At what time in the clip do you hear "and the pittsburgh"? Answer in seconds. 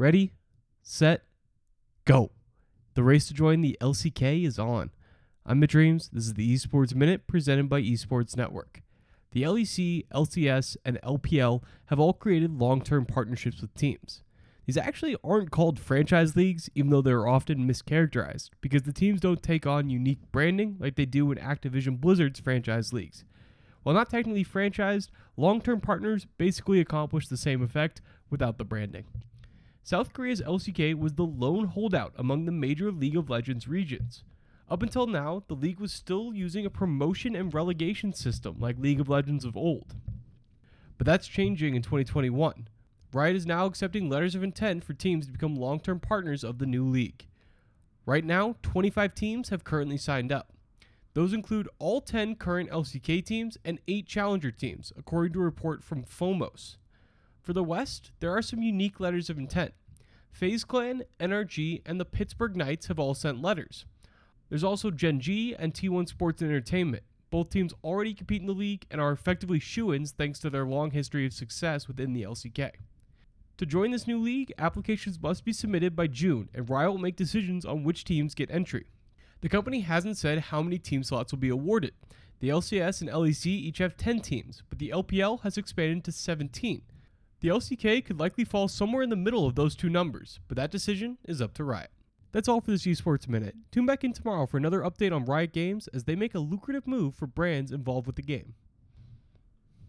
61.86-62.54